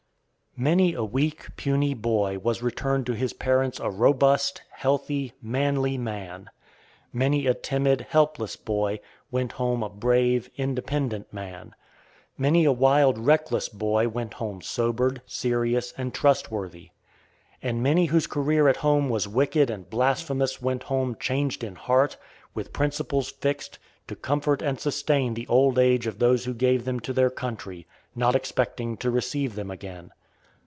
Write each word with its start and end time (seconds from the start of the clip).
Many 0.57 0.95
a 0.95 1.03
weak, 1.05 1.55
puny 1.55 1.93
boy 1.93 2.37
was 2.39 2.61
returned 2.61 3.05
to 3.05 3.13
his 3.15 3.31
parents 3.31 3.79
a 3.79 3.89
robust, 3.89 4.61
healthy, 4.71 5.31
manly 5.41 5.97
man. 5.97 6.49
Many 7.13 7.47
a 7.47 7.53
timid, 7.53 8.05
helpless 8.09 8.57
boy 8.57 8.99
went 9.31 9.53
home 9.53 9.81
a 9.81 9.87
brave, 9.87 10.49
independent 10.57 11.31
man. 11.31 11.73
Many 12.37 12.65
a 12.65 12.71
wild, 12.73 13.17
reckless 13.17 13.69
boy 13.69 14.09
went 14.09 14.33
home 14.35 14.61
sobered, 14.61 15.21
serious, 15.25 15.93
and 15.97 16.13
trustworthy. 16.13 16.89
And 17.61 17.81
many 17.81 18.07
whose 18.07 18.27
career 18.27 18.67
at 18.67 18.75
home 18.83 19.07
was 19.07 19.29
wicked 19.29 19.69
and 19.69 19.89
blasphemous 19.89 20.61
went 20.61 20.83
home 20.83 21.15
changed 21.17 21.63
in 21.63 21.75
heart, 21.75 22.17
with 22.53 22.73
principles 22.73 23.31
fixed, 23.31 23.79
to 24.09 24.17
comfort 24.17 24.61
and 24.61 24.77
sustain 24.81 25.33
the 25.33 25.47
old 25.47 25.79
age 25.79 26.07
of 26.07 26.19
those 26.19 26.43
who 26.43 26.53
gave 26.53 26.83
them 26.83 26.99
to 26.99 27.13
their 27.13 27.29
country, 27.29 27.87
not 28.13 28.35
expecting 28.35 28.97
to 28.97 29.09
receive 29.09 29.55
them 29.55 29.71
again. 29.71 30.11